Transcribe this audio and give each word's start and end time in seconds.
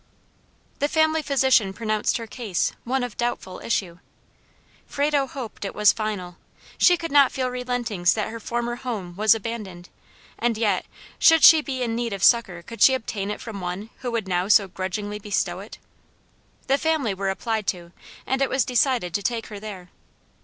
The 0.79 0.87
family 0.87 1.21
physician 1.21 1.73
pronounced 1.73 2.17
her 2.17 2.25
case 2.25 2.71
one 2.85 3.03
of 3.03 3.17
doubtful 3.17 3.59
issue. 3.63 3.99
Frado 4.87 5.27
hoped 5.27 5.63
it 5.63 5.75
was 5.75 5.93
final. 5.93 6.37
She 6.79 6.97
could 6.97 7.11
not 7.11 7.31
feel 7.31 7.49
relentings 7.51 8.15
that 8.15 8.29
her 8.29 8.39
former 8.39 8.77
home 8.77 9.15
was 9.15 9.35
abandoned, 9.35 9.89
and 10.39 10.57
yet, 10.57 10.87
should 11.19 11.43
she 11.43 11.61
be 11.61 11.83
in 11.83 11.95
need 11.95 12.13
of 12.13 12.23
succor 12.23 12.63
could 12.63 12.81
she 12.81 12.95
obtain 12.95 13.29
it 13.29 13.41
from 13.41 13.61
one 13.61 13.91
who 13.99 14.09
would 14.09 14.27
now 14.27 14.47
so 14.47 14.67
grudgingly 14.67 15.19
bestow 15.19 15.59
it? 15.59 15.77
The 16.65 16.79
family 16.79 17.13
were 17.13 17.29
applied 17.29 17.67
to, 17.67 17.91
and 18.25 18.41
it 18.41 18.49
was 18.49 18.65
decided 18.65 19.13
to 19.13 19.21
take 19.21 19.47
her 19.49 19.59
there. 19.59 19.91